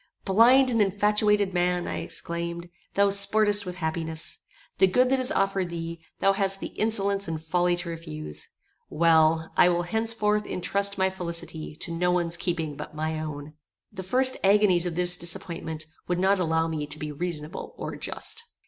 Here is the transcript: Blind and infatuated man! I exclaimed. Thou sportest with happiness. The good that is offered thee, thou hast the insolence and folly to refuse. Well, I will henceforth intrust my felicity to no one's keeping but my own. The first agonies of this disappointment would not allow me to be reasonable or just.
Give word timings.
Blind 0.25 0.71
and 0.71 0.81
infatuated 0.81 1.53
man! 1.53 1.87
I 1.87 1.97
exclaimed. 1.99 2.69
Thou 2.95 3.11
sportest 3.11 3.67
with 3.67 3.75
happiness. 3.75 4.39
The 4.79 4.87
good 4.87 5.11
that 5.11 5.19
is 5.19 5.31
offered 5.31 5.69
thee, 5.69 6.01
thou 6.21 6.33
hast 6.33 6.59
the 6.59 6.69
insolence 6.69 7.27
and 7.27 7.39
folly 7.39 7.75
to 7.75 7.89
refuse. 7.89 8.49
Well, 8.89 9.53
I 9.55 9.69
will 9.69 9.83
henceforth 9.83 10.47
intrust 10.47 10.97
my 10.97 11.11
felicity 11.11 11.75
to 11.81 11.91
no 11.91 12.09
one's 12.09 12.35
keeping 12.35 12.75
but 12.75 12.95
my 12.95 13.19
own. 13.19 13.53
The 13.91 14.01
first 14.01 14.37
agonies 14.43 14.87
of 14.87 14.95
this 14.95 15.17
disappointment 15.17 15.85
would 16.07 16.17
not 16.17 16.39
allow 16.39 16.67
me 16.67 16.87
to 16.87 16.97
be 16.97 17.11
reasonable 17.11 17.75
or 17.77 17.95
just. 17.95 18.43